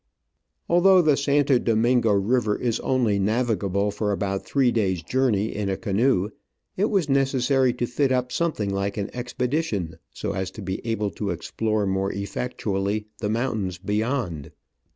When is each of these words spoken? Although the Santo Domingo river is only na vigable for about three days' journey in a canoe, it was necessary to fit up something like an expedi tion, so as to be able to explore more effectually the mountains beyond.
Although 0.67 1.03
the 1.03 1.15
Santo 1.15 1.59
Domingo 1.59 2.11
river 2.13 2.57
is 2.57 2.79
only 2.79 3.19
na 3.19 3.43
vigable 3.43 3.93
for 3.93 4.11
about 4.11 4.43
three 4.43 4.71
days' 4.71 5.03
journey 5.03 5.55
in 5.55 5.69
a 5.69 5.77
canoe, 5.77 6.31
it 6.75 6.85
was 6.85 7.07
necessary 7.07 7.71
to 7.73 7.85
fit 7.85 8.11
up 8.11 8.31
something 8.31 8.71
like 8.73 8.97
an 8.97 9.09
expedi 9.09 9.61
tion, 9.61 9.99
so 10.11 10.31
as 10.31 10.49
to 10.57 10.63
be 10.63 10.83
able 10.87 11.11
to 11.11 11.29
explore 11.29 11.85
more 11.85 12.11
effectually 12.13 13.05
the 13.19 13.29
mountains 13.29 13.77
beyond. 13.77 14.51